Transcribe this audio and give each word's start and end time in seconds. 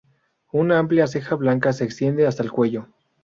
Una 0.51 0.79
amplia 0.79 1.05
ceja 1.05 1.35
blanca 1.35 1.73
se 1.73 1.83
extiende 1.83 2.25
hasta 2.25 2.41
el 2.41 2.51
cuello. 2.51 2.87